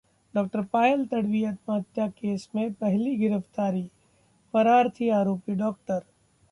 [0.33, 0.43] डॉ.
[0.71, 3.87] पायल तडवी आत्महत्या केस में पहली गिरफ्तारी,
[4.53, 5.99] फरार थी आरोपी डॉक्टर